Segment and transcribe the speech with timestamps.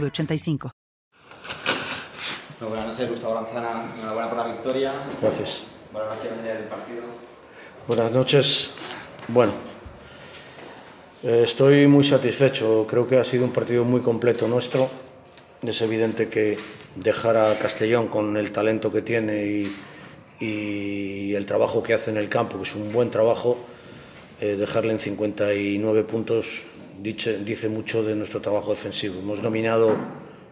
[0.00, 0.70] 906985.
[2.60, 3.84] Muy buenas noches, Gustavo Lanzana.
[3.98, 4.92] Enhorabuena por la victoria.
[5.20, 5.64] Gracias.
[5.92, 7.02] Valoraciones del partido.
[7.86, 8.72] Buenas noches.
[9.28, 9.52] Bueno,
[11.22, 12.86] eh, estoy muy satisfecho.
[12.88, 14.88] Creo que ha sido un partido muy completo nuestro.
[15.62, 16.58] Es evidente que
[16.96, 19.76] dejar a Castellón con el talento que tiene y,
[20.40, 23.56] y el trabajo que hace en el campo, que es un buen trabajo,
[24.40, 26.62] eh, dejarle en 59 puntos
[27.00, 29.20] dice, mucho de nuestro trabajo defensivo.
[29.20, 29.96] Hemos dominado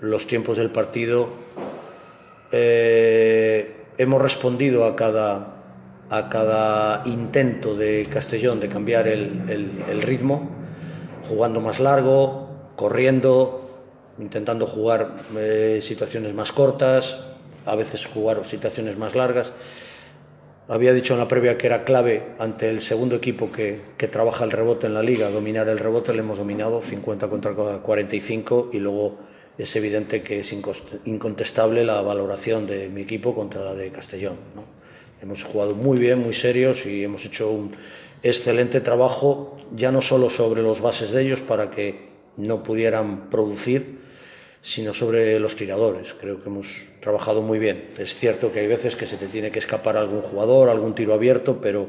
[0.00, 1.28] los tiempos del partido,
[2.52, 5.62] eh, hemos respondido a cada,
[6.10, 10.50] a cada intento de Castellón de cambiar el, el, el ritmo,
[11.28, 13.66] jugando más largo, corriendo,
[14.18, 17.18] intentando jugar eh, situaciones más cortas,
[17.64, 19.52] a veces jugar situaciones más largas.
[20.68, 23.78] Había dicho en la previa que era clave ante el segundo equipo que,
[24.10, 28.70] trabaja el rebote en la liga, dominar el rebote, le hemos dominado 50 contra 45
[28.72, 29.16] y luego
[29.56, 30.52] es evidente que es
[31.04, 34.38] incontestable la valoración de mi equipo contra la de Castellón.
[34.56, 34.64] ¿no?
[35.22, 37.76] Hemos jugado muy bien, muy serios y hemos hecho un
[38.24, 44.00] excelente trabajo, ya no solo sobre los bases de ellos para que no pudieran producir,
[44.60, 46.14] sino sobre los tiradores.
[46.14, 46.66] Creo que hemos
[47.00, 47.90] trabajado muy bien.
[47.98, 51.14] Es cierto que hay veces que se te tiene que escapar algún jugador, algún tiro
[51.14, 51.86] abierto, pero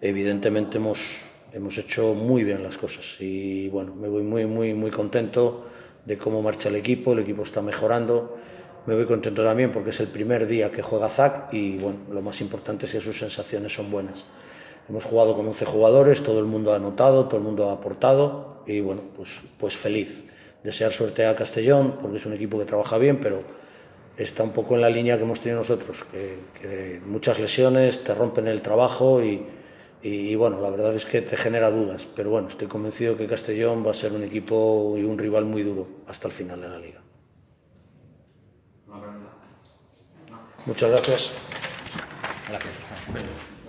[0.00, 3.16] evidentemente hemos, hemos hecho muy bien las cosas.
[3.20, 5.66] Y bueno, me voy muy, muy, muy contento
[6.04, 7.12] de cómo marcha el equipo.
[7.12, 8.36] El equipo está mejorando.
[8.86, 12.22] Me voy contento también porque es el primer día que juega Zach y bueno, lo
[12.22, 14.24] más importante es que sus sensaciones son buenas.
[14.88, 18.64] Hemos jugado con 11 jugadores, todo el mundo ha anotado, todo el mundo ha aportado
[18.66, 20.24] y bueno, pues, pues feliz
[20.62, 23.42] desear suerte a Castellón, porque es un equipo que trabaja bien, pero
[24.16, 28.14] está un poco en la línea que hemos tenido nosotros, que, que muchas lesiones te
[28.14, 29.42] rompen el trabajo y,
[30.02, 33.86] y, bueno, la verdad es que te genera dudas, pero bueno, estoy convencido que Castellón
[33.86, 36.78] va a ser un equipo y un rival muy duro hasta el final de la
[36.78, 37.00] liga.
[40.66, 41.32] Muchas gracias.
[42.48, 43.59] Gracias.